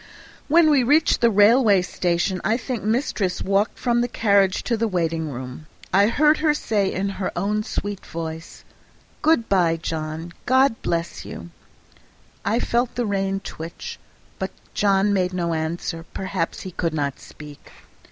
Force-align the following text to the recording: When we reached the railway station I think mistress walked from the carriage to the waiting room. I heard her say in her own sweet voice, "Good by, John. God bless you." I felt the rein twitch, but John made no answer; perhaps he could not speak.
When 0.47 0.71
we 0.71 0.81
reached 0.81 1.21
the 1.21 1.29
railway 1.29 1.83
station 1.83 2.41
I 2.43 2.57
think 2.57 2.81
mistress 2.83 3.39
walked 3.43 3.77
from 3.77 4.01
the 4.01 4.07
carriage 4.07 4.63
to 4.63 4.75
the 4.75 4.87
waiting 4.87 5.29
room. 5.29 5.67
I 5.93 6.07
heard 6.07 6.39
her 6.39 6.55
say 6.55 6.91
in 6.91 7.09
her 7.21 7.31
own 7.35 7.61
sweet 7.61 8.03
voice, 8.07 8.63
"Good 9.21 9.47
by, 9.47 9.77
John. 9.77 10.33
God 10.47 10.81
bless 10.81 11.23
you." 11.23 11.51
I 12.43 12.59
felt 12.59 12.95
the 12.95 13.05
rein 13.05 13.41
twitch, 13.41 13.99
but 14.39 14.49
John 14.73 15.13
made 15.13 15.33
no 15.33 15.53
answer; 15.53 16.03
perhaps 16.15 16.61
he 16.61 16.71
could 16.71 16.95
not 16.95 17.19
speak. 17.19 17.71